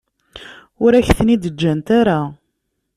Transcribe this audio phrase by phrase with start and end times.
[0.83, 2.19] Ur ak-ten-id-ǧǧant ara.